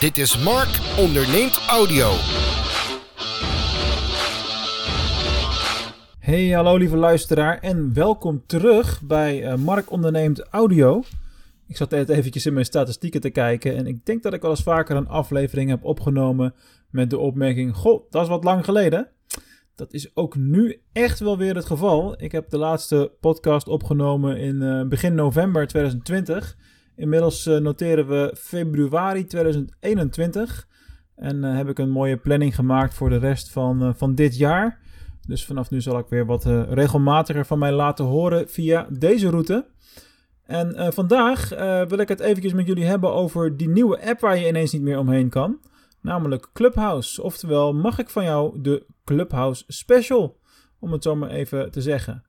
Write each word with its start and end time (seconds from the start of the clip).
Dit 0.00 0.18
is 0.18 0.44
Mark 0.44 0.80
onderneemt 0.98 1.60
audio. 1.68 2.10
Hey, 6.18 6.50
hallo 6.50 6.76
lieve 6.76 6.96
luisteraar 6.96 7.58
en 7.58 7.94
welkom 7.94 8.42
terug 8.46 9.02
bij 9.02 9.42
uh, 9.42 9.54
Mark 9.54 9.90
onderneemt 9.90 10.40
audio. 10.40 11.02
Ik 11.66 11.76
zat 11.76 11.90
net 11.90 12.08
eventjes 12.08 12.46
in 12.46 12.52
mijn 12.52 12.64
statistieken 12.64 13.20
te 13.20 13.30
kijken 13.30 13.76
en 13.76 13.86
ik 13.86 14.06
denk 14.06 14.22
dat 14.22 14.32
ik 14.32 14.42
wel 14.42 14.50
eens 14.50 14.62
vaker 14.62 14.96
een 14.96 15.08
aflevering 15.08 15.70
heb 15.70 15.84
opgenomen 15.84 16.54
met 16.90 17.10
de 17.10 17.18
opmerking: 17.18 17.76
Goh, 17.76 18.10
dat 18.10 18.22
is 18.22 18.28
wat 18.28 18.44
lang 18.44 18.64
geleden. 18.64 19.08
Dat 19.74 19.92
is 19.92 20.16
ook 20.16 20.36
nu 20.36 20.80
echt 20.92 21.18
wel 21.18 21.38
weer 21.38 21.54
het 21.54 21.66
geval. 21.66 22.22
Ik 22.22 22.32
heb 22.32 22.50
de 22.50 22.58
laatste 22.58 23.12
podcast 23.20 23.68
opgenomen 23.68 24.38
in 24.38 24.62
uh, 24.62 24.88
begin 24.88 25.14
november 25.14 25.66
2020. 25.66 26.56
Inmiddels 26.96 27.46
uh, 27.46 27.58
noteren 27.58 28.06
we 28.08 28.34
februari 28.38 29.26
2021. 29.26 30.68
En 31.14 31.36
uh, 31.36 31.56
heb 31.56 31.68
ik 31.68 31.78
een 31.78 31.90
mooie 31.90 32.16
planning 32.16 32.54
gemaakt 32.54 32.94
voor 32.94 33.08
de 33.08 33.18
rest 33.18 33.50
van, 33.50 33.96
van 33.96 34.14
dit 34.14 34.36
jaar. 34.36 34.78
Dus 35.26 35.44
vanaf 35.44 35.70
nu 35.70 35.80
zal 35.80 35.98
ik 35.98 36.06
weer 36.08 36.26
wat 36.26 36.44
regelmatiger 36.68 37.46
van 37.46 37.58
mij 37.58 37.72
laten 37.72 38.04
horen 38.04 38.48
via 38.48 38.86
deze 38.90 39.30
route. 39.30 39.66
En 40.42 40.92
vandaag 40.92 41.48
wil 41.88 41.98
ik 41.98 42.08
het 42.08 42.20
eventjes 42.20 42.52
met 42.52 42.66
jullie 42.66 42.84
hebben 42.84 43.12
over 43.12 43.56
die 43.56 43.68
nieuwe 43.68 44.06
app 44.08 44.20
waar 44.20 44.38
je 44.38 44.48
ineens 44.48 44.72
niet 44.72 44.82
meer 44.82 44.98
omheen 44.98 45.28
kan 45.28 45.58
namelijk 46.06 46.48
Clubhouse. 46.52 47.22
Oftewel, 47.22 47.74
mag 47.74 47.98
ik 47.98 48.10
van 48.10 48.24
jou 48.24 48.60
de 48.60 48.86
Clubhouse 49.04 49.64
Special, 49.66 50.40
om 50.78 50.92
het 50.92 51.02
zo 51.02 51.16
maar 51.16 51.30
even 51.30 51.70
te 51.70 51.82
zeggen. 51.82 52.24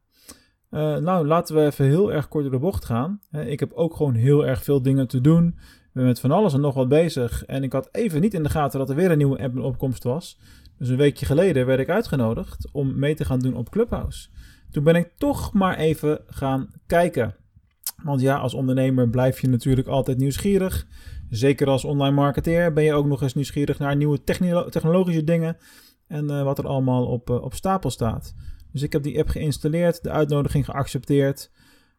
Uh, 0.71 0.98
nou, 0.98 1.27
laten 1.27 1.55
we 1.55 1.66
even 1.66 1.85
heel 1.85 2.13
erg 2.13 2.27
kort 2.27 2.44
door 2.44 2.53
de 2.53 2.59
bocht 2.59 2.85
gaan. 2.85 3.20
ik 3.31 3.59
heb 3.59 3.73
ook 3.73 3.95
gewoon 3.95 4.13
heel 4.13 4.45
erg 4.45 4.63
veel 4.63 4.81
dingen 4.81 5.07
te 5.07 5.21
doen. 5.21 5.48
Ik 5.48 5.93
ben 5.93 6.05
met 6.05 6.20
van 6.20 6.31
alles 6.31 6.53
en 6.53 6.62
nog 6.62 6.73
wat 6.73 6.88
bezig. 6.88 7.45
En 7.45 7.63
ik 7.63 7.71
had 7.71 7.90
even 7.91 8.21
niet 8.21 8.34
in 8.34 8.43
de 8.43 8.49
gaten 8.49 8.80
dat 8.80 8.90
er 8.90 8.95
weer 8.95 9.12
een 9.12 9.17
nieuwe 9.17 9.40
app 9.40 9.55
in 9.55 9.62
opkomst 9.62 10.03
was. 10.03 10.40
Dus 10.77 10.90
een 10.90 10.98
weekje 10.98 11.26
geleden 11.26 11.65
werd 11.65 11.79
ik 11.79 11.90
uitgenodigd 11.90 12.70
om 12.71 12.99
mee 12.99 13.15
te 13.15 13.26
gaan 13.26 13.40
doen 13.40 13.55
op 13.55 13.70
Clubhouse. 13.70 14.29
Toen 14.71 14.84
ben 14.84 14.95
ik 14.95 15.12
toch 15.18 15.54
maar 15.54 15.77
even 15.77 16.20
gaan 16.27 16.70
kijken. 16.88 17.35
Want 18.04 18.21
ja, 18.21 18.38
als 18.38 18.54
ondernemer 18.54 19.10
blijf 19.10 19.41
je 19.41 19.49
natuurlijk 19.49 19.88
altijd 19.88 20.18
nieuwsgierig. 20.18 20.88
Zeker 21.29 21.68
als 21.68 21.85
online 21.85 22.15
marketeer 22.15 22.73
ben 22.73 22.84
je 22.84 22.93
ook 22.93 23.05
nog 23.05 23.21
eens 23.21 23.34
nieuwsgierig 23.34 23.79
naar 23.79 23.95
nieuwe 23.95 24.23
technologische 24.70 25.23
dingen 25.23 25.57
en 26.07 26.32
uh, 26.32 26.43
wat 26.43 26.57
er 26.57 26.68
allemaal 26.68 27.05
op, 27.05 27.29
uh, 27.29 27.41
op 27.41 27.54
stapel 27.54 27.90
staat. 27.90 28.34
Dus 28.71 28.82
ik 28.82 28.91
heb 28.91 29.04
die 29.04 29.20
app 29.20 29.29
geïnstalleerd, 29.29 30.04
de 30.04 30.10
uitnodiging 30.10 30.65
geaccepteerd 30.65 31.51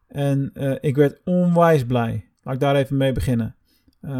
en 0.07 0.51
uh, 0.53 0.75
ik 0.79 0.95
werd 0.95 1.21
onwijs 1.23 1.85
blij. 1.85 2.25
Laat 2.43 2.53
ik 2.53 2.59
daar 2.59 2.75
even 2.75 2.97
mee 2.97 3.11
beginnen. 3.11 3.55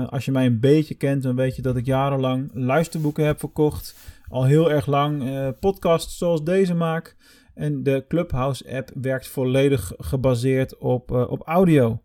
als 0.10 0.26
je 0.26 0.32
mij 0.32 0.46
een 0.46 0.60
beetje 0.60 0.96
kent, 0.96 1.24
dan 1.24 1.36
weet 1.36 1.56
je 1.56 1.62
dat 1.62 1.78
ik 1.78 1.86
jarenlang 1.86 2.50
luisterboeken 2.54 3.26
heb 3.26 3.40
verkocht. 3.40 3.96
Al 4.28 4.44
heel 4.44 4.72
erg 4.72 4.86
lang 4.86 5.24
podcasts 5.60 6.18
zoals 6.18 6.44
deze 6.44 6.74
maak. 6.74 7.16
En 7.54 7.84
de 7.84 8.06
Clubhouse 8.08 8.76
app 8.76 8.92
werkt 8.94 9.28
volledig 9.28 9.94
gebaseerd 9.98 10.78
op, 10.78 11.12
op 11.12 11.42
audio. 11.46 12.02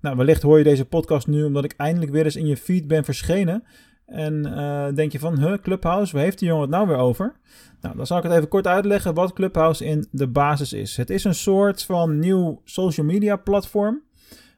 Nou, 0.00 0.16
wellicht 0.16 0.42
hoor 0.42 0.58
je 0.58 0.64
deze 0.64 0.84
podcast 0.84 1.26
nu 1.26 1.44
omdat 1.44 1.64
ik 1.64 1.74
eindelijk 1.76 2.12
weer 2.12 2.24
eens 2.24 2.36
in 2.36 2.46
je 2.46 2.56
feed 2.56 2.86
ben 2.86 3.04
verschenen. 3.04 3.64
En 4.06 4.46
uh, 4.46 4.86
denk 4.94 5.12
je 5.12 5.18
van, 5.18 5.38
huh, 5.38 5.58
Clubhouse, 5.62 6.12
waar 6.12 6.22
heeft 6.22 6.38
die 6.38 6.48
jongen 6.48 6.62
het 6.62 6.72
nou 6.72 6.86
weer 6.86 6.96
over? 6.96 7.34
Nou, 7.80 7.96
dan 7.96 8.06
zal 8.06 8.16
ik 8.16 8.22
het 8.22 8.32
even 8.32 8.48
kort 8.48 8.66
uitleggen 8.66 9.14
wat 9.14 9.32
Clubhouse 9.32 9.84
in 9.84 10.06
de 10.10 10.28
basis 10.28 10.72
is. 10.72 10.96
Het 10.96 11.10
is 11.10 11.24
een 11.24 11.34
soort 11.34 11.82
van 11.82 12.18
nieuw 12.18 12.60
social 12.64 13.06
media 13.06 13.36
platform. 13.36 14.02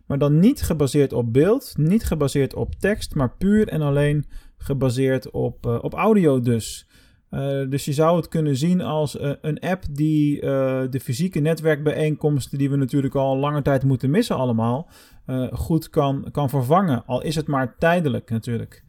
Maar 0.06 0.18
dan 0.18 0.38
niet 0.38 0.62
gebaseerd 0.62 1.12
op 1.12 1.32
beeld, 1.32 1.74
niet 1.76 2.04
gebaseerd 2.04 2.54
op 2.54 2.74
tekst, 2.74 3.14
maar 3.14 3.36
puur 3.36 3.68
en 3.68 3.82
alleen 3.82 4.26
gebaseerd 4.58 5.30
op, 5.30 5.66
uh, 5.66 5.78
op 5.80 5.94
audio 5.94 6.40
dus. 6.40 6.88
Uh, 7.30 7.70
dus 7.70 7.84
je 7.84 7.92
zou 7.92 8.16
het 8.16 8.28
kunnen 8.28 8.56
zien 8.56 8.80
als 8.80 9.18
een 9.40 9.60
app 9.60 9.84
die 9.90 10.40
de 10.90 11.00
fysieke 11.02 11.40
netwerkbijeenkomsten, 11.40 12.58
die 12.58 12.70
we 12.70 12.76
natuurlijk 12.76 13.14
al 13.14 13.36
lange 13.36 13.62
tijd 13.62 13.84
moeten 13.84 14.10
missen 14.10 14.36
allemaal, 14.36 14.88
goed 15.52 15.90
kan, 15.90 16.28
kan 16.32 16.48
vervangen. 16.48 17.02
Al 17.06 17.22
is 17.22 17.34
het 17.34 17.46
maar 17.46 17.76
tijdelijk 17.78 18.30
natuurlijk. 18.30 18.84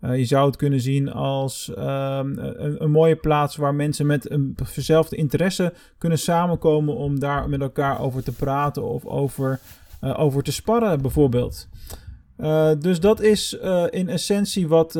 Je 0.00 0.24
zou 0.24 0.46
het 0.46 0.56
kunnen 0.56 0.80
zien 0.80 1.12
als 1.12 1.74
ehm, 1.74 2.38
een, 2.78 2.90
mooie 2.90 3.16
plaats 3.16 3.56
waar 3.56 3.74
mensen 3.74 4.06
met 4.06 4.30
een 4.30 4.56
verzelfde 4.62 5.16
interesse 5.16 5.72
kunnen 5.98 6.18
samenkomen 6.18 6.96
om 6.96 7.18
daar 7.18 7.48
met 7.48 7.60
elkaar 7.60 8.00
over 8.00 8.22
te 8.22 8.32
praten 8.32 8.82
of 8.82 9.04
over, 9.04 9.60
over 10.00 10.42
te 10.42 10.52
sparren 10.52 11.02
bijvoorbeeld. 11.02 11.68
Uh, 12.38 12.70
dus 12.78 13.00
dat 13.00 13.20
is 13.20 13.58
in 13.90 14.08
essentie 14.08 14.68
wat, 14.68 14.92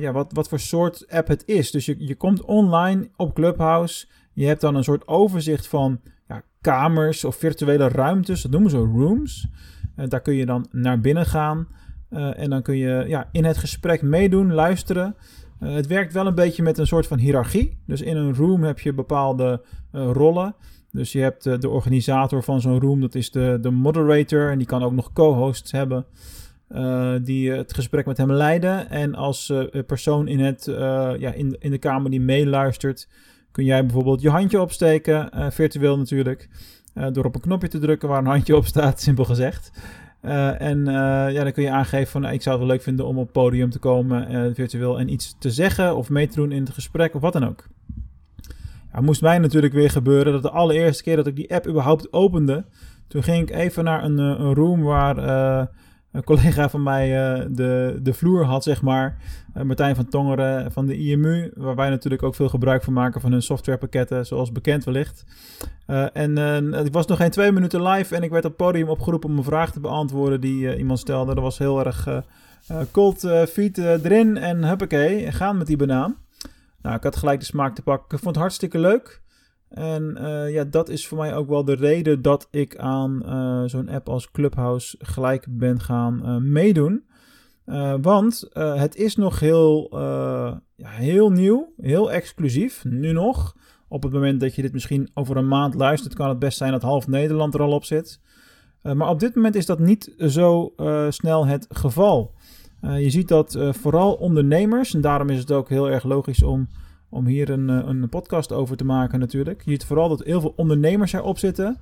ja, 0.00 0.12
wat, 0.12 0.32
wat 0.32 0.48
voor 0.48 0.60
soort 0.60 1.04
app 1.08 1.28
het 1.28 1.42
is. 1.46 1.70
Dus 1.70 1.86
je, 1.86 1.94
je 1.98 2.14
komt 2.14 2.44
online 2.44 3.08
op 3.16 3.34
Clubhouse. 3.34 4.06
Je 4.32 4.46
hebt 4.46 4.60
dan 4.60 4.74
een 4.74 4.84
soort 4.84 5.08
overzicht 5.08 5.66
van 5.66 6.00
ja, 6.28 6.42
kamers 6.60 7.24
of 7.24 7.36
virtuele 7.36 7.88
ruimtes. 7.88 8.42
Dat 8.42 8.50
noemen 8.50 8.70
ze 8.70 8.76
rooms. 8.76 9.46
daar 10.08 10.20
kun 10.20 10.34
je 10.34 10.46
dan 10.46 10.66
naar 10.70 11.00
binnen 11.00 11.26
gaan. 11.26 11.68
En 12.10 12.50
dan 12.50 12.62
kun 12.62 12.76
je 12.76 13.04
ja, 13.08 13.28
in 13.32 13.44
het 13.44 13.56
gesprek 13.56 14.02
meedoen, 14.02 14.52
luisteren. 14.52 15.16
het 15.58 15.86
werkt 15.86 16.12
wel 16.12 16.26
een 16.26 16.34
beetje 16.34 16.62
met 16.62 16.78
een 16.78 16.86
soort 16.86 17.06
van 17.06 17.18
hiërarchie. 17.18 17.78
Dus 17.86 18.00
in 18.00 18.16
een 18.16 18.34
room 18.34 18.62
heb 18.62 18.80
je 18.80 18.92
bepaalde 18.92 19.62
rollen. 19.92 20.54
Dus 20.92 21.12
je 21.12 21.20
hebt 21.20 21.60
de 21.60 21.68
organisator 21.68 22.42
van 22.42 22.60
zo'n 22.60 22.80
room, 22.80 23.00
dat 23.00 23.14
is 23.14 23.30
de, 23.30 23.58
de 23.60 23.70
moderator. 23.70 24.50
En 24.50 24.58
die 24.58 24.66
kan 24.66 24.82
ook 24.82 24.92
nog 24.92 25.12
co-hosts 25.12 25.72
hebben. 25.72 26.06
Die 27.24 27.50
het 27.50 27.74
gesprek 27.74 28.06
met 28.06 28.16
hem 28.16 28.32
leiden. 28.32 28.90
En 28.90 29.14
als 29.14 29.52
persoon 29.86 30.28
in, 30.28 30.40
het, 30.40 30.64
ja, 31.18 31.32
in, 31.32 31.56
in 31.58 31.70
de 31.70 31.78
kamer 31.78 32.10
die 32.10 32.20
meeluistert, 32.20 33.08
kun 33.50 33.64
jij 33.64 33.84
bijvoorbeeld 33.84 34.20
je 34.20 34.30
handje 34.30 34.60
opsteken, 34.60 35.30
virtueel 35.52 35.98
natuurlijk, 35.98 36.48
door 37.12 37.24
op 37.24 37.34
een 37.34 37.40
knopje 37.40 37.68
te 37.68 37.78
drukken 37.78 38.08
waar 38.08 38.18
een 38.18 38.26
handje 38.26 38.56
op 38.56 38.66
staat, 38.66 39.00
simpel 39.06 39.24
gezegd. 39.24 39.70
En 40.58 40.84
ja, 41.32 41.42
dan 41.42 41.52
kun 41.52 41.62
je 41.62 41.70
aangeven 41.70 42.10
van 42.10 42.24
ik 42.24 42.42
zou 42.42 42.56
het 42.56 42.66
wel 42.66 42.74
leuk 42.74 42.84
vinden 42.84 43.06
om 43.06 43.18
op 43.18 43.22
het 43.22 43.32
podium 43.32 43.70
te 43.70 43.78
komen, 43.78 44.54
virtueel, 44.54 44.98
en 44.98 45.12
iets 45.12 45.36
te 45.38 45.50
zeggen 45.50 45.96
of 45.96 46.10
mee 46.10 46.26
te 46.28 46.36
doen 46.36 46.52
in 46.52 46.62
het 46.62 46.72
gesprek 46.72 47.14
of 47.14 47.20
wat 47.20 47.32
dan 47.32 47.46
ook. 47.46 47.66
Ja, 48.92 49.00
moest 49.00 49.22
mij 49.22 49.38
natuurlijk 49.38 49.74
weer 49.74 49.90
gebeuren 49.90 50.32
dat 50.32 50.42
de 50.42 50.50
allereerste 50.50 51.02
keer 51.02 51.16
dat 51.16 51.26
ik 51.26 51.36
die 51.36 51.54
app 51.54 51.66
überhaupt 51.66 52.12
opende, 52.12 52.64
toen 53.08 53.22
ging 53.22 53.48
ik 53.48 53.56
even 53.56 53.84
naar 53.84 54.04
een, 54.04 54.18
een 54.18 54.54
room 54.54 54.82
waar 54.82 55.16
een 56.16 56.24
collega 56.24 56.68
van 56.68 56.82
mij 56.82 57.08
uh, 57.08 57.44
de, 57.50 57.98
de 58.02 58.14
vloer 58.14 58.44
had, 58.44 58.62
zeg 58.62 58.82
maar. 58.82 59.16
Uh, 59.56 59.62
Martijn 59.62 59.94
van 59.94 60.08
Tongeren 60.08 60.72
van 60.72 60.86
de 60.86 60.96
IMU, 60.96 61.50
waar 61.54 61.74
wij 61.74 61.90
natuurlijk 61.90 62.22
ook 62.22 62.34
veel 62.34 62.48
gebruik 62.48 62.82
van 62.82 62.92
maken 62.92 63.20
van 63.20 63.32
hun 63.32 63.42
softwarepakketten, 63.42 64.26
zoals 64.26 64.52
bekend 64.52 64.84
wellicht. 64.84 65.24
Uh, 65.86 66.06
en 66.12 66.74
ik 66.84 66.92
was 66.92 67.06
nog 67.06 67.18
geen 67.18 67.30
twee 67.30 67.52
minuten 67.52 67.82
live 67.82 68.16
en 68.16 68.22
ik 68.22 68.30
werd 68.30 68.44
op 68.44 68.50
het 68.50 68.66
podium 68.66 68.88
opgeroepen 68.88 69.30
om 69.30 69.36
een 69.36 69.44
vraag 69.44 69.72
te 69.72 69.80
beantwoorden 69.80 70.40
die 70.40 70.76
iemand 70.76 70.98
stelde. 70.98 71.34
Dat 71.34 71.42
was 71.42 71.58
heel 71.58 71.84
erg 71.84 72.22
cold 72.90 73.20
feet 73.48 73.78
erin 73.78 74.36
en 74.36 74.64
huppakee, 74.64 75.32
gaan 75.32 75.58
met 75.58 75.66
die 75.66 75.76
banaan. 75.76 76.16
Nou, 76.82 76.96
ik 76.96 77.02
had 77.02 77.16
gelijk 77.16 77.40
de 77.40 77.46
smaak 77.46 77.74
te 77.74 77.82
pakken. 77.82 78.16
Ik 78.16 78.22
vond 78.22 78.34
het 78.34 78.44
hartstikke 78.44 78.78
leuk. 78.78 79.22
En 79.76 80.16
uh, 80.20 80.52
ja, 80.52 80.64
dat 80.64 80.88
is 80.88 81.06
voor 81.06 81.18
mij 81.18 81.34
ook 81.34 81.48
wel 81.48 81.64
de 81.64 81.74
reden 81.74 82.22
dat 82.22 82.48
ik 82.50 82.76
aan 82.76 83.22
uh, 83.24 83.62
zo'n 83.64 83.88
app 83.88 84.08
als 84.08 84.30
Clubhouse 84.30 84.96
gelijk 84.98 85.46
ben 85.50 85.80
gaan 85.80 86.22
uh, 86.24 86.36
meedoen. 86.36 87.04
want 88.00 88.48
het 88.52 88.96
is 88.96 89.16
nog 89.16 89.40
heel, 89.40 89.90
heel 90.76 91.30
nieuw, 91.30 91.72
heel 91.76 92.12
exclusief, 92.12 92.84
nu 92.84 93.12
nog. 93.12 93.56
Op 93.88 94.02
het 94.02 94.12
moment 94.12 94.40
dat 94.40 94.54
je 94.54 94.62
dit 94.62 94.72
misschien 94.72 95.10
over 95.14 95.36
een 95.36 95.48
maand 95.48 95.74
luistert, 95.74 96.14
kan 96.14 96.28
het 96.28 96.38
best 96.38 96.58
zijn 96.58 96.72
dat 96.72 96.82
half 96.82 97.06
Nederland 97.06 97.54
er 97.54 97.62
al 97.62 97.72
op 97.72 97.84
zit. 97.84 98.20
maar 98.82 99.08
op 99.08 99.20
dit 99.20 99.34
moment 99.34 99.54
is 99.54 99.66
dat 99.66 99.78
niet 99.78 100.14
zo 100.18 100.72
snel 101.08 101.46
het 101.46 101.66
geval. 101.68 102.34
je 102.80 103.10
ziet 103.10 103.28
dat 103.28 103.58
vooral 103.70 104.14
ondernemers, 104.14 104.94
en 104.94 105.00
daarom 105.00 105.30
is 105.30 105.38
het 105.38 105.52
ook 105.52 105.68
heel 105.68 105.90
erg 105.90 106.04
logisch 106.04 106.42
om 106.42 106.68
om 107.08 107.26
hier 107.26 107.50
een, 107.50 107.70
eh, 107.70 107.86
een 107.86 108.08
podcast 108.08 108.52
over 108.52 108.76
te 108.76 108.84
maken 108.84 109.18
natuurlijk. 109.18 109.62
Je 109.64 109.70
ziet 109.70 109.84
vooral 109.84 110.08
dat 110.08 110.24
heel 110.24 110.40
veel 110.40 110.52
ondernemers 110.56 111.12
erop 111.12 111.38
zitten. 111.38 111.78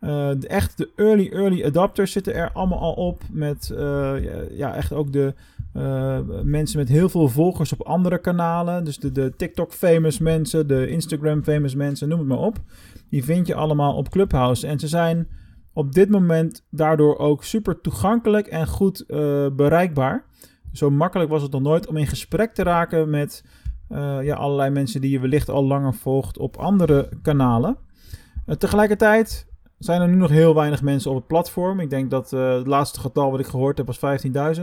De, 0.00 0.44
echt 0.46 0.76
de 0.76 0.90
early, 0.96 1.28
early 1.32 1.64
adopters 1.64 2.12
zitten 2.12 2.34
er 2.34 2.52
allemaal 2.52 2.78
al 2.78 2.92
op. 2.92 3.22
Met 3.30 3.70
uh, 3.72 4.14
ja, 4.50 4.74
echt 4.74 4.92
ook 4.92 5.12
de 5.12 5.34
mensen 6.42 6.78
met 6.78 6.88
heel 6.88 7.08
veel 7.08 7.28
volgers 7.28 7.72
op 7.72 7.82
andere 7.82 8.18
kanalen. 8.18 8.84
Dus 8.84 8.98
de, 8.98 9.12
de 9.12 9.32
TikTok-famous 9.36 10.18
mensen, 10.18 10.66
de 10.66 10.88
Instagram-famous 10.88 11.74
mensen, 11.74 12.08
noem 12.08 12.18
het 12.18 12.28
maar 12.28 12.38
op. 12.38 12.58
Die 13.10 13.24
vind 13.24 13.46
je 13.46 13.54
allemaal 13.54 13.96
op 13.96 14.08
Clubhouse. 14.08 14.66
En 14.66 14.78
ze 14.78 14.88
zijn 14.88 15.28
op 15.72 15.92
dit 15.92 16.08
moment 16.08 16.66
daardoor 16.70 17.18
ook 17.18 17.44
super 17.44 17.80
toegankelijk 17.80 18.46
en 18.46 18.66
goed 18.66 19.04
bereikbaar. 19.56 20.24
Zo 20.72 20.90
makkelijk 20.90 21.30
was 21.30 21.42
het 21.42 21.52
nog 21.52 21.62
nooit 21.62 21.86
om 21.86 21.96
in 21.96 22.06
gesprek 22.06 22.54
te 22.54 22.62
raken 22.62 23.10
met 23.10 23.44
uh, 23.88 24.22
ja, 24.22 24.34
allerlei 24.34 24.70
mensen 24.70 25.00
die 25.00 25.10
je 25.10 25.20
wellicht 25.20 25.48
al 25.48 25.64
langer 25.64 25.94
volgt 25.94 26.38
op 26.38 26.56
andere 26.56 27.08
kanalen. 27.22 27.76
Uh, 28.46 28.54
tegelijkertijd 28.54 29.46
zijn 29.78 30.00
er 30.00 30.08
nu 30.08 30.14
nog 30.14 30.30
heel 30.30 30.54
weinig 30.54 30.82
mensen 30.82 31.10
op 31.10 31.16
het 31.16 31.26
platform. 31.26 31.80
Ik 31.80 31.90
denk 31.90 32.10
dat 32.10 32.32
uh, 32.32 32.54
het 32.54 32.66
laatste 32.66 33.00
getal 33.00 33.30
wat 33.30 33.40
ik 33.40 33.46
gehoord 33.46 33.78
heb 33.78 33.86
was 33.86 34.24
15.000. 34.56 34.62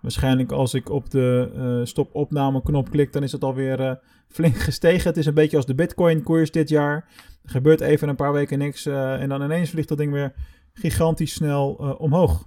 Waarschijnlijk 0.00 0.52
als 0.52 0.74
ik 0.74 0.90
op 0.90 1.10
de 1.10 1.52
uh, 1.56 1.86
stop 1.86 2.14
opname 2.14 2.62
knop 2.62 2.90
klik, 2.90 3.12
dan 3.12 3.22
is 3.22 3.32
het 3.32 3.44
alweer 3.44 4.00
flink 4.28 4.56
gestegen. 4.56 5.08
Het 5.08 5.16
is 5.16 5.26
een 5.26 5.34
beetje 5.34 5.56
als 5.56 5.66
de 5.66 5.74
bitcoin 5.74 6.22
koers 6.22 6.50
dit 6.50 6.68
jaar. 6.68 7.08
Er 7.42 7.50
gebeurt 7.50 7.80
even 7.80 8.08
een 8.08 8.16
paar 8.16 8.32
weken 8.32 8.58
niks 8.58 8.86
en 8.86 9.28
dan 9.28 9.42
ineens 9.42 9.70
vliegt 9.70 9.88
dat 9.88 9.98
ding 9.98 10.12
weer 10.12 10.34
gigantisch 10.72 11.32
snel 11.32 11.72
omhoog. 11.98 12.46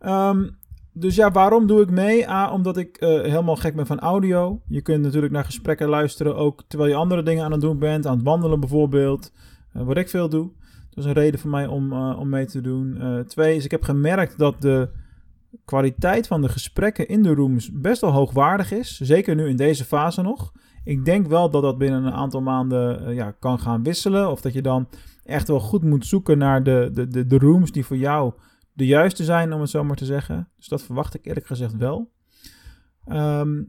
Um, 0.00 0.56
dus 0.96 1.14
ja, 1.14 1.30
waarom 1.30 1.66
doe 1.66 1.82
ik 1.82 1.90
mee? 1.90 2.28
A, 2.28 2.52
omdat 2.52 2.76
ik 2.76 2.96
uh, 3.00 3.08
helemaal 3.08 3.56
gek 3.56 3.76
ben 3.76 3.86
van 3.86 4.00
audio. 4.00 4.60
Je 4.68 4.80
kunt 4.80 5.02
natuurlijk 5.02 5.32
naar 5.32 5.44
gesprekken 5.44 5.88
luisteren, 5.88 6.36
ook 6.36 6.62
terwijl 6.66 6.90
je 6.90 6.96
andere 6.96 7.22
dingen 7.22 7.44
aan 7.44 7.52
het 7.52 7.60
doen 7.60 7.78
bent. 7.78 8.06
Aan 8.06 8.14
het 8.14 8.24
wandelen 8.24 8.60
bijvoorbeeld, 8.60 9.32
uh, 9.76 9.82
wat 9.82 9.96
ik 9.96 10.08
veel 10.08 10.28
doe. 10.28 10.50
Dat 10.90 11.04
is 11.04 11.10
een 11.10 11.12
reden 11.16 11.40
voor 11.40 11.50
mij 11.50 11.66
om, 11.66 11.92
uh, 11.92 12.16
om 12.18 12.28
mee 12.28 12.46
te 12.46 12.60
doen. 12.60 12.98
twee 13.26 13.56
is, 13.56 13.64
ik 13.64 13.70
heb 13.70 13.82
gemerkt 13.82 14.38
dat 14.38 14.62
de 14.62 14.88
kwaliteit 15.64 16.26
van 16.26 16.42
de 16.42 16.48
gesprekken 16.48 17.08
in 17.08 17.22
de 17.22 17.34
rooms 17.34 17.70
best 17.72 18.00
wel 18.00 18.10
hoogwaardig 18.10 18.72
is. 18.72 19.00
Zeker 19.00 19.34
nu 19.34 19.48
in 19.48 19.56
deze 19.56 19.84
fase 19.84 20.22
nog. 20.22 20.52
Ik 20.84 21.04
denk 21.04 21.26
wel 21.26 21.50
dat 21.50 21.62
dat 21.62 21.78
binnen 21.78 22.04
een 22.04 22.12
aantal 22.12 22.40
maanden 22.40 23.14
ja, 23.14 23.30
kan 23.30 23.58
gaan 23.58 23.82
wisselen. 23.82 24.30
Of 24.30 24.40
dat 24.40 24.52
je 24.52 24.62
dan 24.62 24.88
echt 25.24 25.48
wel 25.48 25.60
goed 25.60 25.82
moet 25.82 26.06
zoeken 26.06 26.38
naar 26.38 26.62
de, 26.62 26.90
de, 26.92 27.26
de 27.26 27.38
rooms 27.38 27.72
die 27.72 27.84
voor 27.84 27.96
jou 27.96 28.32
de 28.74 28.86
juiste 28.86 29.24
zijn, 29.24 29.52
om 29.52 29.60
het 29.60 29.70
zo 29.70 29.84
maar 29.84 29.96
te 29.96 30.04
zeggen. 30.04 30.48
Dus 30.56 30.68
dat 30.68 30.82
verwacht 30.82 31.14
ik 31.14 31.26
eerlijk 31.26 31.46
gezegd 31.46 31.76
wel. 31.76 32.12
Ehm, 33.04 33.62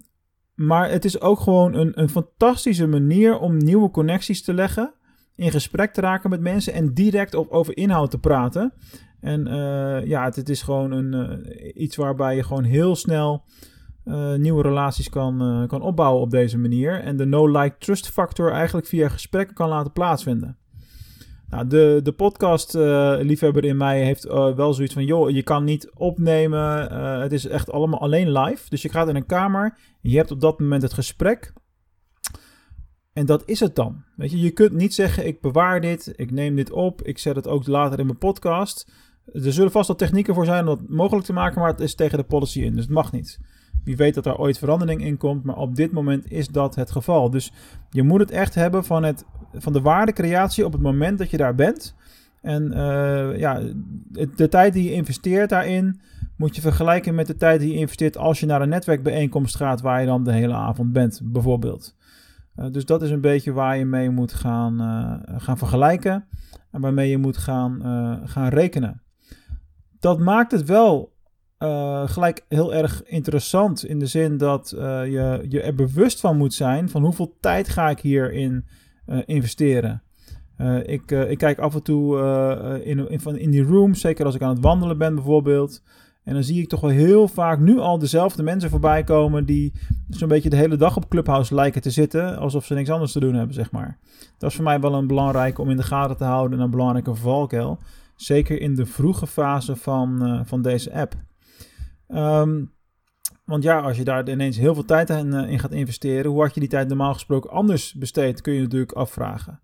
maar 0.55 0.89
het 0.89 1.05
is 1.05 1.21
ook 1.21 1.39
gewoon 1.39 1.73
een, 1.73 1.99
een 2.01 2.09
fantastische 2.09 2.87
manier 2.87 3.39
om 3.39 3.57
nieuwe 3.57 3.91
connecties 3.91 4.43
te 4.43 4.53
leggen. 4.53 4.93
In 5.35 5.51
gesprek 5.51 5.93
te 5.93 6.01
raken 6.01 6.29
met 6.29 6.41
mensen 6.41 6.73
en 6.73 6.93
direct 6.93 7.33
op, 7.33 7.49
over 7.49 7.77
inhoud 7.77 8.11
te 8.11 8.19
praten. 8.19 8.73
En 9.19 9.47
uh, 9.47 10.05
ja, 10.05 10.23
het, 10.23 10.49
is 10.49 10.61
gewoon 10.61 10.91
een, 10.91 11.13
uh, 11.13 11.83
iets 11.83 11.95
waarbij 11.95 12.35
je 12.35 12.43
gewoon 12.43 12.63
heel 12.63 12.95
snel 12.95 13.43
uh, 14.05 14.33
nieuwe 14.33 14.61
relaties 14.61 15.09
kan, 15.09 15.65
kan 15.67 15.81
opbouwen 15.81 16.21
op 16.21 16.29
deze 16.29 16.57
manier. 16.57 17.01
En 17.01 17.17
de 17.17 17.25
no-like-trust 17.25 18.09
factor 18.09 18.51
eigenlijk 18.51 18.87
via 18.87 19.09
gesprekken 19.09 19.55
kan 19.55 19.69
laten 19.69 19.91
plaatsvinden. 19.91 20.57
Nou, 21.49 21.67
de, 21.67 21.99
de 22.03 22.11
podcast-liefhebber 22.11 23.65
in 23.65 23.77
mij 23.77 24.03
heeft 24.03 24.25
uh, 24.25 24.55
wel 24.55 24.73
zoiets 24.73 24.93
van: 24.93 25.05
joh, 25.05 25.29
je 25.29 25.43
kan 25.43 25.63
niet 25.63 25.91
opnemen. 25.93 26.91
Uh, 26.91 27.19
het 27.19 27.31
is 27.31 27.47
echt 27.47 27.71
allemaal 27.71 27.99
alleen 27.99 28.31
live. 28.31 28.69
Dus 28.69 28.81
je 28.81 28.89
gaat 28.89 29.07
in 29.07 29.15
een 29.15 29.25
kamer. 29.25 29.77
Je 30.01 30.17
hebt 30.17 30.31
op 30.31 30.41
dat 30.41 30.59
moment 30.59 30.81
het 30.81 30.93
gesprek. 30.93 31.53
En 33.13 33.25
dat 33.25 33.43
is 33.45 33.59
het 33.59 33.75
dan. 33.75 34.03
Weet 34.15 34.31
je, 34.31 34.39
je 34.39 34.51
kunt 34.51 34.73
niet 34.73 34.93
zeggen: 34.93 35.27
ik 35.27 35.41
bewaar 35.41 35.81
dit, 35.81 36.13
ik 36.15 36.31
neem 36.31 36.55
dit 36.55 36.71
op, 36.71 37.01
ik 37.01 37.17
zet 37.17 37.35
het 37.35 37.47
ook 37.47 37.67
later 37.67 37.99
in 37.99 38.05
mijn 38.05 38.17
podcast. 38.17 38.91
Er 39.33 39.53
zullen 39.53 39.71
vast 39.71 39.87
wel 39.87 39.97
technieken 39.97 40.33
voor 40.33 40.45
zijn 40.45 40.59
om 40.59 40.65
dat 40.65 40.89
mogelijk 40.89 41.25
te 41.25 41.33
maken, 41.33 41.61
maar 41.61 41.69
het 41.69 41.79
is 41.79 41.95
tegen 41.95 42.17
de 42.17 42.23
policy 42.23 42.61
in. 42.61 42.73
Dus 42.73 42.83
het 42.83 42.93
mag 42.93 43.11
niet. 43.11 43.39
Wie 43.85 43.95
weet 43.95 44.13
dat 44.13 44.25
er 44.25 44.37
ooit 44.37 44.57
verandering 44.57 45.03
in 45.03 45.17
komt, 45.17 45.43
maar 45.43 45.57
op 45.57 45.75
dit 45.75 45.91
moment 45.91 46.31
is 46.31 46.47
dat 46.47 46.75
het 46.75 46.91
geval. 46.91 47.29
Dus 47.29 47.51
je 47.89 48.03
moet 48.03 48.19
het 48.19 48.31
echt 48.31 48.55
hebben 48.55 48.85
van, 48.85 49.03
het, 49.03 49.25
van 49.53 49.73
de 49.73 49.81
waardecreatie 49.81 50.65
op 50.65 50.71
het 50.71 50.81
moment 50.81 51.17
dat 51.17 51.29
je 51.29 51.37
daar 51.37 51.55
bent. 51.55 51.95
En 52.41 52.71
uh, 52.71 53.37
ja, 53.37 53.61
de 54.35 54.47
tijd 54.49 54.73
die 54.73 54.83
je 54.83 54.91
investeert 54.91 55.49
daarin 55.49 55.99
moet 56.37 56.55
je 56.55 56.61
vergelijken 56.61 57.15
met 57.15 57.27
de 57.27 57.35
tijd 57.35 57.59
die 57.59 57.71
je 57.71 57.79
investeert 57.79 58.17
als 58.17 58.39
je 58.39 58.45
naar 58.45 58.61
een 58.61 58.69
netwerkbijeenkomst 58.69 59.55
gaat 59.55 59.81
waar 59.81 59.99
je 59.99 60.05
dan 60.05 60.23
de 60.23 60.33
hele 60.33 60.53
avond 60.53 60.93
bent, 60.93 61.21
bijvoorbeeld. 61.23 61.95
Uh, 62.55 62.65
dus 62.71 62.85
dat 62.85 63.01
is 63.01 63.09
een 63.09 63.21
beetje 63.21 63.51
waar 63.51 63.77
je 63.77 63.85
mee 63.85 64.09
moet 64.09 64.33
gaan, 64.33 64.81
uh, 64.81 65.37
gaan 65.41 65.57
vergelijken 65.57 66.25
en 66.71 66.81
waarmee 66.81 67.09
je 67.09 67.17
moet 67.17 67.37
gaan, 67.37 67.81
gaan 68.25 68.47
rekenen. 68.47 69.01
Dat 69.99 70.19
maakt 70.19 70.51
het 70.51 70.65
wel 70.65 71.14
uh, 71.59 72.07
gelijk 72.07 72.45
heel 72.49 72.73
erg 72.73 73.03
interessant 73.03 73.85
in 73.85 73.99
de 73.99 74.05
zin 74.05 74.37
dat 74.37 74.73
uh, 74.75 74.81
je, 75.05 75.45
je 75.49 75.61
er 75.61 75.75
bewust 75.75 76.19
van 76.19 76.37
moet 76.37 76.53
zijn 76.53 76.89
van 76.89 77.03
hoeveel 77.03 77.37
tijd 77.39 77.69
ga 77.69 77.89
ik 77.89 77.99
hierin 77.99 78.65
uh, 79.07 79.17
investeren. 79.25 80.03
ik, 80.85 81.11
ik 81.11 81.37
kijk 81.37 81.59
af 81.59 81.75
en 81.75 81.83
toe 81.83 82.19
in, 82.83 83.09
in, 83.09 83.39
in 83.39 83.51
die 83.51 83.63
rooms, 83.63 84.01
zeker 84.01 84.25
als 84.25 84.35
ik 84.35 84.41
aan 84.41 84.49
het 84.49 84.63
wandelen 84.63 84.97
ben 84.97 85.15
bijvoorbeeld. 85.15 85.81
En 86.25 86.33
dan 86.33 86.43
zie 86.43 86.61
ik 86.61 86.69
toch 86.69 86.81
wel 86.81 86.89
heel 86.89 87.27
vaak 87.27 87.59
nu 87.59 87.79
al 87.79 87.97
dezelfde 87.97 88.43
mensen 88.43 88.69
voorbij 88.69 89.03
komen 89.03 89.45
die 89.45 89.73
zo'n 90.09 90.27
beetje 90.27 90.49
de 90.49 90.55
hele 90.55 90.75
dag 90.75 90.95
op 90.95 91.09
Clubhouse 91.09 91.55
lijken 91.55 91.81
te 91.81 91.89
zitten, 91.89 92.37
alsof 92.37 92.65
ze 92.65 92.73
niks 92.73 92.89
anders 92.89 93.11
te 93.11 93.19
doen 93.19 93.33
hebben, 93.33 93.55
zeg 93.55 93.71
maar. 93.71 93.97
Dat 94.37 94.49
is 94.49 94.55
voor 94.55 94.63
mij 94.63 94.79
wel 94.79 94.93
een 94.93 95.07
belangrijk 95.07 95.59
om 95.59 95.69
in 95.69 95.77
de 95.77 95.83
gaten 95.83 96.17
te 96.17 96.23
houden 96.23 96.57
en 96.57 96.63
een 96.63 96.71
belangrijke 96.71 97.15
valkuil. 97.15 97.79
Zeker 98.15 98.61
in 98.61 98.75
de 98.75 98.85
vroege 98.85 99.27
fase 99.27 99.75
van, 99.75 100.41
van 100.45 100.61
deze 100.61 100.93
app. 100.93 101.15
Um, 102.07 102.73
want 103.45 103.63
ja, 103.63 103.79
als 103.79 103.97
je 103.97 104.03
daar 104.03 104.29
ineens 104.29 104.57
heel 104.57 104.73
veel 104.73 104.85
tijd 104.85 105.09
in, 105.09 105.27
uh, 105.27 105.49
in, 105.49 105.59
gaat 105.59 105.71
investeren, 105.71 106.31
hoe 106.31 106.41
had 106.41 106.53
je 106.53 106.59
die 106.59 106.69
tijd 106.69 106.87
normaal 106.87 107.13
gesproken 107.13 107.49
anders 107.49 107.93
besteed, 107.93 108.41
kun 108.41 108.53
je 108.53 108.61
natuurlijk 108.61 108.91
afvragen. 108.91 109.59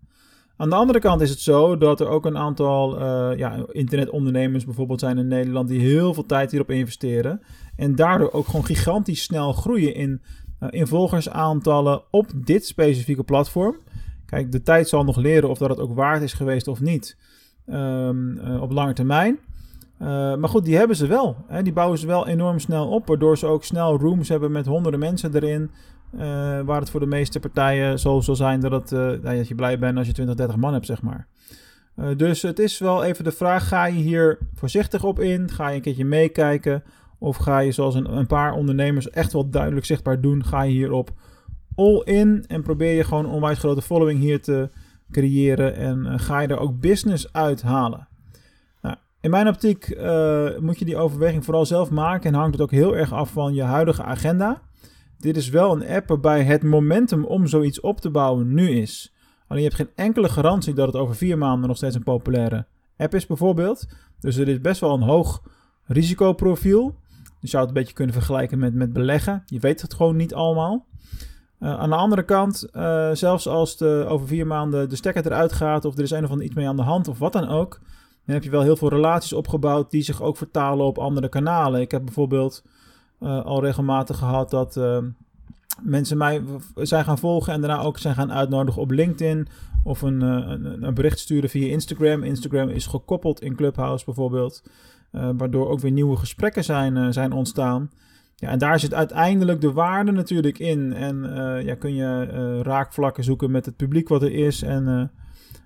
Aan 0.56 0.70
de 0.70 0.76
andere 0.76 0.98
kant 0.98 1.20
is 1.20 1.30
het 1.30 1.40
zo 1.40 1.76
dat 1.76 2.00
er 2.00 2.08
ook 2.08 2.26
een 2.26 2.36
aantal 2.36 3.00
uh, 3.00 3.38
ja, 3.38 3.64
internetondernemers 3.68 4.64
bijvoorbeeld 4.64 5.00
zijn 5.00 5.18
in 5.18 5.28
Nederland 5.28 5.68
die 5.68 5.80
heel 5.80 6.14
veel 6.14 6.26
tijd 6.26 6.50
hierop 6.50 6.70
investeren. 6.70 7.40
En 7.76 7.94
daardoor 7.94 8.32
ook 8.32 8.46
gewoon 8.46 8.64
gigantisch 8.64 9.22
snel 9.22 9.52
groeien 9.52 9.94
in, 9.94 10.22
uh, 10.60 10.68
in 10.70 10.86
volgersaantallen 10.86 12.02
op 12.10 12.26
dit 12.34 12.66
specifieke 12.66 13.22
platform. 13.22 13.76
Kijk, 14.26 14.52
de 14.52 14.62
tijd 14.62 14.88
zal 14.88 15.04
nog 15.04 15.16
leren 15.16 15.48
of 15.48 15.58
dat 15.58 15.68
het 15.68 15.80
ook 15.80 15.94
waard 15.94 16.22
is 16.22 16.32
geweest 16.32 16.68
of 16.68 16.80
niet 16.80 17.16
um, 17.66 18.38
op 18.60 18.72
lange 18.72 18.92
termijn. 18.92 19.38
Uh, 20.02 20.34
maar 20.34 20.48
goed, 20.48 20.64
die 20.64 20.76
hebben 20.76 20.96
ze 20.96 21.06
wel. 21.06 21.36
Hè? 21.46 21.62
Die 21.62 21.72
bouwen 21.72 21.98
ze 21.98 22.06
wel 22.06 22.28
enorm 22.28 22.58
snel 22.58 22.88
op, 22.88 23.06
waardoor 23.06 23.38
ze 23.38 23.46
ook 23.46 23.64
snel 23.64 23.98
rooms 23.98 24.28
hebben 24.28 24.52
met 24.52 24.66
honderden 24.66 25.00
mensen 25.00 25.34
erin. 25.34 25.70
Uh, 26.14 26.20
waar 26.60 26.80
het 26.80 26.90
voor 26.90 27.00
de 27.00 27.06
meeste 27.06 27.40
partijen 27.40 27.98
zo 27.98 28.20
zal 28.20 28.36
zijn 28.36 28.60
dat, 28.60 28.72
het, 28.72 28.92
uh, 28.92 29.22
dat 29.22 29.48
je 29.48 29.54
blij 29.54 29.78
bent 29.78 29.98
als 29.98 30.06
je 30.06 30.12
20, 30.12 30.34
30 30.34 30.56
man 30.56 30.72
hebt, 30.72 30.86
zeg 30.86 31.02
maar. 31.02 31.26
dus 32.16 32.42
het 32.42 32.58
is 32.58 32.78
wel 32.78 33.04
even 33.04 33.24
de 33.24 33.32
vraag: 33.32 33.68
ga 33.68 33.86
je 33.86 34.00
hier 34.00 34.38
voorzichtig 34.54 35.04
op 35.04 35.20
in? 35.20 35.50
Ga 35.50 35.68
je 35.68 35.76
een 35.76 35.82
keertje 35.82 36.04
meekijken? 36.04 36.82
Of 37.18 37.36
ga 37.36 37.58
je, 37.58 37.72
zoals 37.72 37.94
een, 37.94 38.16
een 38.16 38.26
paar 38.26 38.52
ondernemers 38.52 39.10
echt 39.10 39.32
wel 39.32 39.50
duidelijk 39.50 39.86
zichtbaar 39.86 40.20
doen, 40.20 40.44
ga 40.44 40.62
je 40.62 40.72
hierop 40.72 41.10
all 41.74 42.02
in 42.04 42.44
en 42.48 42.62
probeer 42.62 42.94
je 42.96 43.04
gewoon 43.04 43.24
een 43.24 43.30
onwijs 43.30 43.58
grote 43.58 43.82
following 43.82 44.20
hier 44.20 44.42
te 44.42 44.70
creëren 45.10 45.76
en 45.76 46.20
ga 46.20 46.40
je 46.40 46.48
er 46.48 46.58
ook 46.58 46.80
business 46.80 47.32
uit 47.32 47.62
halen? 47.62 48.08
In 49.22 49.30
mijn 49.30 49.48
optiek 49.48 49.88
uh, 49.88 50.58
moet 50.58 50.78
je 50.78 50.84
die 50.84 50.96
overweging 50.96 51.44
vooral 51.44 51.66
zelf 51.66 51.90
maken 51.90 52.32
en 52.32 52.38
hangt 52.38 52.52
het 52.52 52.62
ook 52.62 52.70
heel 52.70 52.96
erg 52.96 53.12
af 53.12 53.30
van 53.30 53.54
je 53.54 53.62
huidige 53.62 54.02
agenda. 54.02 54.62
Dit 55.18 55.36
is 55.36 55.48
wel 55.48 55.72
een 55.72 55.88
app 55.88 56.08
waarbij 56.08 56.44
het 56.44 56.62
momentum 56.62 57.24
om 57.24 57.46
zoiets 57.46 57.80
op 57.80 58.00
te 58.00 58.10
bouwen 58.10 58.54
nu 58.54 58.70
is. 58.70 59.14
Alleen 59.46 59.62
je 59.62 59.68
hebt 59.68 59.80
geen 59.80 60.04
enkele 60.04 60.28
garantie 60.28 60.74
dat 60.74 60.86
het 60.86 60.96
over 60.96 61.14
vier 61.14 61.38
maanden 61.38 61.68
nog 61.68 61.76
steeds 61.76 61.94
een 61.94 62.02
populaire 62.02 62.66
app 62.96 63.14
is, 63.14 63.26
bijvoorbeeld. 63.26 63.86
Dus 64.20 64.36
het 64.36 64.48
is 64.48 64.60
best 64.60 64.80
wel 64.80 64.94
een 64.94 65.02
hoog 65.02 65.42
risicoprofiel. 65.84 66.94
Je 67.40 67.48
zou 67.48 67.66
het 67.66 67.72
een 67.72 67.78
beetje 67.80 67.94
kunnen 67.94 68.14
vergelijken 68.14 68.58
met, 68.58 68.74
met 68.74 68.92
beleggen. 68.92 69.42
Je 69.46 69.58
weet 69.58 69.82
het 69.82 69.94
gewoon 69.94 70.16
niet 70.16 70.34
allemaal. 70.34 70.86
Uh, 71.60 71.78
aan 71.78 71.90
de 71.90 71.96
andere 71.96 72.22
kant, 72.22 72.68
uh, 72.72 73.10
zelfs 73.12 73.48
als 73.48 73.76
de, 73.76 74.04
over 74.08 74.26
vier 74.26 74.46
maanden 74.46 74.88
de 74.88 74.96
stekker 74.96 75.26
eruit 75.26 75.52
gaat, 75.52 75.84
of 75.84 75.96
er 75.96 76.02
is 76.02 76.10
een 76.10 76.24
of 76.24 76.30
ander 76.30 76.46
iets 76.46 76.54
mee 76.54 76.68
aan 76.68 76.76
de 76.76 76.82
hand, 76.82 77.08
of 77.08 77.18
wat 77.18 77.32
dan 77.32 77.48
ook, 77.48 77.80
heb 78.32 78.44
je 78.44 78.50
wel 78.50 78.62
heel 78.62 78.76
veel 78.76 78.88
relaties 78.88 79.32
opgebouwd 79.32 79.90
die 79.90 80.02
zich 80.02 80.22
ook 80.22 80.36
vertalen 80.36 80.86
op 80.86 80.98
andere 80.98 81.28
kanalen. 81.28 81.80
Ik 81.80 81.90
heb 81.90 82.04
bijvoorbeeld 82.04 82.64
uh, 83.20 83.44
al 83.44 83.62
regelmatig 83.62 84.18
gehad 84.18 84.50
dat 84.50 84.76
uh, 84.76 84.98
mensen 85.82 86.16
mij 86.16 86.42
zijn 86.74 87.04
gaan 87.04 87.18
volgen 87.18 87.52
en 87.52 87.60
daarna 87.60 87.80
ook 87.80 87.98
zijn 87.98 88.14
gaan 88.14 88.32
uitnodigen 88.32 88.82
op 88.82 88.90
LinkedIn 88.90 89.48
of 89.84 90.02
een, 90.02 90.22
uh, 90.22 90.30
een, 90.30 90.82
een, 90.82 90.94
bericht 90.94 91.18
sturen 91.18 91.50
via 91.50 91.70
Instagram. 91.70 92.22
Instagram 92.22 92.68
is 92.68 92.86
gekoppeld 92.86 93.40
in 93.40 93.56
Clubhouse 93.56 94.04
bijvoorbeeld, 94.04 94.62
waardoor 95.10 95.68
ook 95.68 95.80
weer 95.80 95.90
nieuwe 95.90 96.16
gesprekken 96.16 96.64
zijn, 96.64 97.12
zijn 97.12 97.32
ontstaan. 97.32 97.90
Ja, 98.36 98.48
en 98.48 98.58
daar 98.58 98.80
zit 98.80 98.94
uiteindelijk 98.94 99.60
de 99.60 99.72
waarde 99.72 100.12
natuurlijk 100.12 100.58
in. 100.58 100.92
En 100.92 101.22
ja, 101.64 101.74
kun 101.74 101.94
je 101.94 102.62
raakvlakken 102.62 103.24
zoeken 103.24 103.50
met 103.50 103.66
het 103.66 103.76
publiek 103.76 104.08
wat 104.08 104.22
er 104.22 104.32
is 104.32 104.62
en 104.62 105.10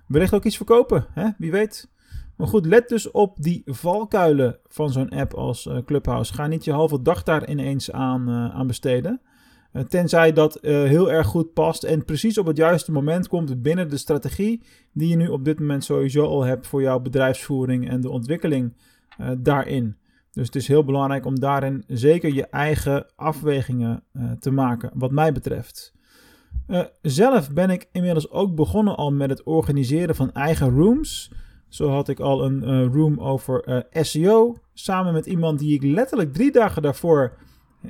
wellicht 0.07 0.33
ook 0.33 0.43
iets 0.43 0.57
verkopen. 0.57 1.05
Hè? 1.13 1.29
Wie 1.37 1.51
weet. 1.51 1.89
Maar 2.37 2.47
goed, 2.47 2.65
let 2.65 2.89
dus 2.89 3.11
op 3.11 3.41
die 3.41 3.61
valkuilen 3.65 4.59
van 4.67 4.91
zo'n 4.91 5.09
app 5.09 5.33
als 5.33 5.65
uh, 5.65 5.77
Clubhouse. 5.85 6.33
Ga 6.33 6.47
niet 6.47 6.63
je 6.63 6.71
halve 6.71 7.01
dag 7.01 7.23
daar 7.23 7.49
ineens 7.49 7.91
aan, 7.91 8.29
uh, 8.29 8.55
aan 8.55 8.67
besteden. 8.67 9.21
Uh, 9.73 9.83
tenzij 9.83 10.33
dat 10.33 10.59
heel 10.61 11.11
erg 11.11 11.27
goed 11.27 11.53
past 11.53 11.83
en 11.83 12.05
precies 12.05 12.37
op 12.37 12.45
het 12.45 12.57
juiste 12.57 12.91
moment 12.91 13.27
komt 13.27 13.61
binnen 13.61 13.89
de 13.89 13.97
strategie 13.97 14.63
die 14.93 15.09
je 15.09 15.15
nu 15.15 15.27
op 15.27 15.45
dit 15.45 15.59
moment 15.59 15.83
sowieso 15.83 16.25
al 16.25 16.43
hebt 16.43 16.67
voor 16.67 16.81
jouw 16.81 16.99
bedrijfsvoering 16.99 17.89
en 17.89 18.01
de 18.01 18.09
ontwikkeling 18.09 18.73
daarin. 19.37 19.97
Dus 20.31 20.45
het 20.45 20.55
is 20.55 20.67
heel 20.67 20.83
belangrijk 20.83 21.25
om 21.25 21.39
daarin 21.39 21.83
zeker 21.87 22.33
je 22.33 22.45
eigen 22.45 23.05
afwegingen 23.15 24.03
te 24.39 24.51
maken, 24.51 24.91
wat 24.93 25.11
mij 25.11 25.31
betreft. 25.31 25.93
zelf 27.01 27.53
ben 27.53 27.69
ik 27.69 27.89
inmiddels 27.91 28.29
ook 28.31 28.55
begonnen 28.55 28.95
al 28.95 29.11
met 29.11 29.29
het 29.29 29.43
organiseren 29.43 30.15
van 30.15 30.31
eigen 30.31 30.69
rooms. 30.69 31.31
Zo 31.69 31.89
had 31.89 32.09
ik 32.09 32.19
al 32.19 32.43
een 32.43 32.63
uh, 32.63 32.93
room 32.93 33.19
over 33.19 33.63
eh, 33.63 34.03
SEO, 34.03 34.57
samen 34.73 35.13
met 35.13 35.25
iemand 35.25 35.59
die 35.59 35.73
ik 35.73 35.83
letterlijk 35.83 36.33
drie 36.33 36.51
dagen 36.51 36.81
daarvoor 36.81 37.33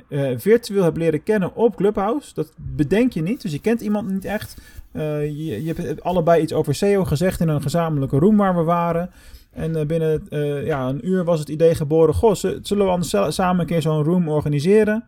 uh, 0.08 0.30
virtueel 0.36 0.82
heb 0.82 0.96
leren 0.96 1.22
kennen 1.22 1.54
op 1.54 1.76
Clubhouse. 1.76 2.34
Dat 2.34 2.52
bedenk 2.56 3.12
je 3.12 3.22
niet, 3.22 3.42
dus 3.42 3.52
je 3.52 3.60
kent 3.60 3.80
iemand 3.80 4.10
niet 4.10 4.24
echt. 4.24 4.60
Je, 4.92 5.64
je, 5.64 5.74
hebt 5.76 6.02
allebei 6.02 6.42
iets 6.42 6.52
over 6.52 6.74
SEO 6.74 7.04
gezegd 7.04 7.40
in 7.40 7.48
een 7.48 7.62
gezamenlijke 7.62 8.18
room 8.18 8.36
waar 8.36 8.56
we 8.56 8.62
waren. 8.62 9.10
En 9.50 9.86
binnen 9.86 10.26
ja, 10.64 10.88
een 10.88 11.08
uur 11.08 11.24
was 11.24 11.38
het 11.38 11.48
idee 11.48 11.74
geboren: 11.74 12.14
Goh, 12.14 12.34
zullen 12.62 12.84
we 12.84 12.90
anders 12.90 13.34
samen 13.34 13.60
een 13.60 13.66
keer 13.66 13.82
zo'n 13.82 14.04
room 14.04 14.28
organiseren? 14.28 15.04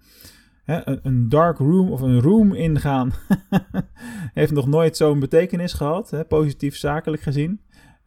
Hè, 0.65 0.89
een, 0.89 1.01
een, 1.03 1.29
dark 1.29 1.59
room 1.59 1.91
of 1.91 2.01
een 2.01 2.21
room 2.21 2.55
ingaan 2.55 3.13
heeft 4.35 4.53
nog 4.53 4.67
nooit 4.67 4.97
zo'n 4.97 5.21
betekenis 5.21 5.73
gehad, 5.73 6.11
hè, 6.11 6.25
positief 6.25 6.77
zakelijk 6.77 7.23
gezien. 7.23 7.61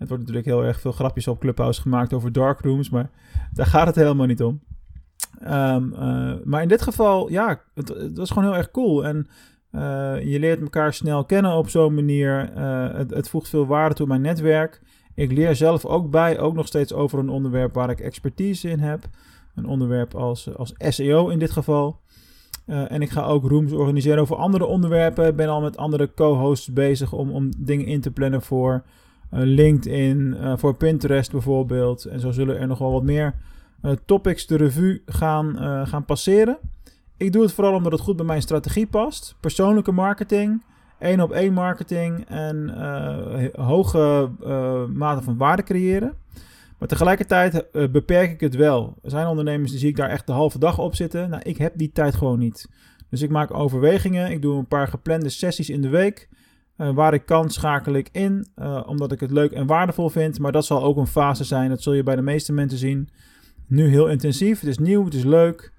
Het 0.03 0.11
wordt 0.11 0.27
natuurlijk 0.27 0.55
heel 0.55 0.67
erg 0.67 0.79
veel 0.79 0.91
grapjes 0.91 1.27
op 1.27 1.39
Clubhouse 1.39 1.81
gemaakt 1.81 2.13
over 2.13 2.31
dark 2.31 2.59
rooms, 2.59 2.89
maar 2.89 3.09
daar 3.53 3.65
gaat 3.65 3.87
het 3.87 3.95
helemaal 3.95 4.25
niet 4.25 4.43
om. 4.43 4.61
Um, 5.43 5.93
uh, 5.93 6.33
maar 6.43 6.61
in 6.61 6.67
dit 6.67 6.81
geval, 6.81 7.29
ja, 7.29 7.61
het, 7.73 8.17
was 8.17 8.29
gewoon 8.29 8.49
heel 8.49 8.57
erg 8.57 8.71
cool. 8.71 9.05
En 9.05 9.27
uh, 9.71 9.81
je 10.23 10.39
leert 10.39 10.61
elkaar 10.61 10.93
snel 10.93 11.25
kennen 11.25 11.51
op 11.51 11.69
zo'n 11.69 11.93
manier. 11.93 12.53
Uh, 12.57 12.93
het, 12.93 13.09
het, 13.09 13.29
voegt 13.29 13.49
veel 13.49 13.65
waarde 13.65 13.95
toe 13.95 14.07
mijn 14.07 14.21
netwerk. 14.21 14.81
Ik 15.15 15.31
leer 15.31 15.55
zelf 15.55 15.85
ook 15.85 16.11
bij, 16.11 16.39
ook 16.39 16.53
nog 16.53 16.67
steeds 16.67 16.93
over 16.93 17.19
een 17.19 17.29
onderwerp 17.29 17.73
waar 17.73 17.89
ik 17.89 17.99
expertise 17.99 18.69
in 18.69 18.79
heb. 18.79 19.03
Een 19.55 19.65
onderwerp 19.65 20.15
als, 20.15 20.57
als 20.57 20.73
SEO 20.77 21.29
in 21.29 21.39
dit 21.39 21.51
geval. 21.51 21.99
en 22.65 23.01
ik 23.01 23.09
ga 23.09 23.23
ook 23.23 23.45
rooms 23.45 23.71
organiseren 23.71 24.21
over 24.21 24.35
andere 24.35 24.65
onderwerpen. 24.65 25.27
Ik 25.27 25.35
ben 25.35 25.49
al 25.49 25.61
met 25.61 25.77
andere 25.77 26.13
co-hosts 26.13 26.73
bezig 26.73 27.11
om, 27.13 27.31
om 27.31 27.49
dingen 27.57 27.85
in 27.85 28.01
te 28.01 28.11
plannen 28.11 28.41
voor 28.41 28.83
LinkedIn, 29.35 30.37
voor 30.57 30.75
Pinterest 30.75 31.31
bijvoorbeeld. 31.31 32.05
En 32.05 32.19
zo 32.19 32.31
zullen 32.31 32.59
er 32.59 32.67
nog 32.67 32.79
wel 32.79 32.91
wat 32.91 33.03
meer 33.03 33.35
uh, 33.83 33.91
topics 34.05 34.47
de 34.47 34.55
revue 34.55 35.01
gaan, 35.05 35.55
uh, 35.55 35.87
gaan 35.87 36.05
passeren. 36.05 36.57
Ik 37.17 37.31
doe 37.31 37.41
het 37.41 37.53
vooral 37.53 37.73
omdat 37.73 37.91
het 37.91 38.01
goed 38.01 38.15
bij 38.15 38.25
mijn 38.25 38.41
strategie 38.41 38.87
past. 38.87 39.35
Persoonlijke 39.39 39.91
marketing, 39.91 40.63
één 40.99 41.21
op 41.21 41.31
één 41.31 41.53
marketing 41.53 42.25
en 42.27 42.73
uh, 42.77 43.65
hoge 43.65 44.29
mate 44.93 45.21
van 45.21 45.37
waarde 45.37 45.63
creëren. 45.63 46.13
Maar 46.77 46.87
tegelijkertijd 46.87 47.65
beperk 47.71 48.31
ik 48.31 48.39
het 48.39 48.55
wel. 48.55 48.95
Er 49.03 49.09
zijn 49.09 49.27
ondernemers 49.27 49.71
die 49.71 49.79
zie 49.79 49.89
ik 49.89 49.95
daar 49.95 50.09
echt 50.09 50.27
de 50.27 50.33
halve 50.33 50.59
dag 50.59 50.79
op 50.79 50.95
zitten. 50.95 51.29
Nou, 51.29 51.41
ik 51.45 51.57
heb 51.57 51.73
die 51.75 51.91
tijd 51.91 52.15
gewoon 52.15 52.39
niet. 52.39 52.69
Dus 53.09 53.21
ik 53.21 53.29
maak 53.29 53.53
overwegingen. 53.53 54.31
Ik 54.31 54.41
doe 54.41 54.57
een 54.57 54.67
paar 54.67 54.87
geplande 54.87 55.29
sessies 55.29 55.69
in 55.69 55.81
de 55.81 55.89
week. 55.89 56.29
Waar 56.75 57.13
ik 57.13 57.25
kan, 57.25 57.49
schakel 57.49 57.93
ik 57.93 58.09
in. 58.11 58.47
omdat 58.85 59.11
ik 59.11 59.19
het 59.19 59.31
leuk 59.31 59.51
en 59.51 59.65
waardevol 59.67 60.09
vind. 60.09 60.39
Maar 60.39 60.51
dat 60.51 60.65
zal 60.65 60.83
ook 60.83 60.97
een 60.97 61.07
fase 61.07 61.43
zijn. 61.43 61.69
Dat 61.69 61.81
zul 61.81 61.93
je 61.93 62.03
bij 62.03 62.15
de 62.15 62.21
meeste 62.21 62.53
mensen 62.53 62.77
zien 62.77 63.09
nu 63.67 63.87
heel 63.87 64.07
intensief. 64.07 64.59
Het 64.59 64.69
is 64.69 64.77
nieuw, 64.77 65.05
het 65.05 65.13
is 65.13 65.23
leuk. 65.23 65.71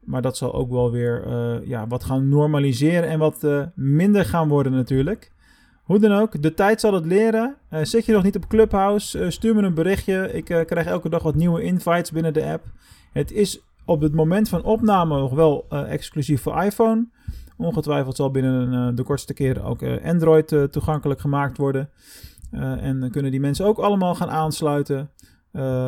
Maar 0.00 0.22
dat 0.22 0.36
zal 0.36 0.54
ook 0.54 0.70
wel 0.70 0.90
weer 0.90 1.26
uh, 1.26 1.66
ja, 1.68 1.86
wat 1.86 2.04
gaan 2.04 2.28
normaliseren 2.28 3.08
en 3.08 3.18
wat 3.18 3.46
minder 3.74 4.24
gaan 4.24 4.48
worden 4.48 4.72
natuurlijk. 4.72 5.32
Hoe 5.82 5.98
dan 5.98 6.12
ook, 6.12 6.42
de 6.42 6.54
tijd 6.54 6.80
zal 6.80 6.94
het 6.94 7.06
leren. 7.06 7.56
Zit 7.82 8.04
je 8.04 8.12
nog 8.12 8.22
niet 8.22 8.36
op 8.36 8.46
Clubhouse, 8.46 9.30
stuur 9.30 9.54
me 9.54 9.62
een 9.62 9.74
berichtje. 9.74 10.32
Ik 10.32 10.44
krijg 10.44 10.86
elke 10.86 11.08
dag 11.08 11.22
wat 11.22 11.34
nieuwe 11.34 11.62
invites 11.62 12.10
binnen 12.10 12.32
de 12.32 12.44
app. 12.44 12.64
Het 13.12 13.32
is 13.32 13.60
op 13.84 14.00
het 14.00 14.14
moment 14.14 14.48
van 14.48 14.62
opname 14.62 15.18
nog 15.18 15.32
wel 15.32 15.66
exclusief 15.68 16.42
voor 16.42 16.62
iPhone. 16.62 17.08
Ongetwijfeld 17.60 18.16
zal 18.16 18.30
binnen 18.30 18.94
de 18.94 19.02
kortste 19.02 19.34
keren 19.34 19.64
ook 19.64 19.82
Android 20.04 20.48
toegankelijk 20.70 21.20
gemaakt 21.20 21.56
worden. 21.56 21.90
en 22.50 23.00
dan 23.00 23.10
kunnen 23.10 23.30
die 23.30 23.40
mensen 23.40 23.66
ook 23.66 23.78
allemaal 23.78 24.14
gaan 24.14 24.30
aansluiten. 24.30 25.10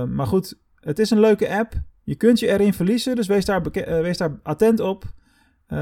maar 0.09 0.27
goed, 0.27 0.59
het 0.81 0.99
is 0.99 1.11
een 1.11 1.21
leuke 1.21 1.57
app. 1.57 1.73
Je 2.03 2.15
kunt 2.15 2.39
je 2.39 2.49
erin 2.49 2.75
verliezen, 2.75 3.17
dus 3.17 3.27
wees 3.27 3.45
daar, 3.45 3.63
wees 4.03 4.17
daar 4.17 4.41
attent 4.43 4.81
op. 4.81 5.05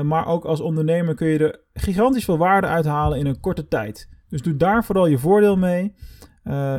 Maar 0.02 0.26
ook 0.26 0.44
als 0.44 0.60
ondernemer 0.60 1.14
kun 1.14 1.28
je 1.28 1.38
er 1.38 1.60
gigantisch 1.72 2.24
veel 2.24 2.38
waarde 2.38 2.66
uithalen 2.66 3.18
in 3.18 3.26
een 3.26 3.40
korte 3.40 3.68
tijd. 3.68 4.08
Dus 4.28 4.42
doe 4.42 4.56
daar 4.56 4.84
vooral 4.84 5.06
je 5.06 5.18
voordeel 5.18 5.56
mee. 5.56 5.94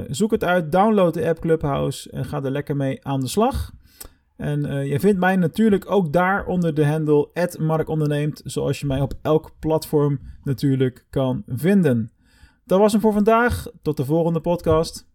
Zoek 0.08 0.32
het 0.32 0.44
uit, 0.44 0.72
download 0.72 1.14
de 1.14 1.28
app 1.28 1.40
Clubhouse 1.40 2.12
en 2.12 2.26
ga 2.26 2.44
er 2.44 2.52
lekker 2.52 2.76
mee 2.76 3.06
aan 3.06 3.20
de 3.20 3.28
slag. 3.28 3.72
En 4.42 4.88
je 4.88 5.00
vindt 5.00 5.20
mij 5.20 5.36
natuurlijk 5.36 5.92
ook 5.92 6.14
daar 6.14 6.46
onder 6.46 6.74
de 6.74 6.86
handle 6.86 7.30
@markonderneemt, 7.60 8.42
zoals 8.44 8.80
je 8.80 8.86
mij 8.86 9.02
op 9.02 9.14
elk 9.22 9.52
platform 9.60 10.20
natuurlijk 10.44 11.06
kan 11.10 11.44
vinden. 11.48 12.12
Dat 12.66 12.80
was 12.80 12.92
hem 12.92 13.02
voor 13.02 13.14
vandaag. 13.14 13.68
Tot 13.82 13.98
de 13.98 14.06
volgende 14.06 14.40
podcast. 14.40 15.10